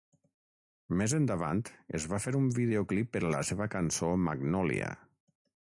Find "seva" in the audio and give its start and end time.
3.53-3.69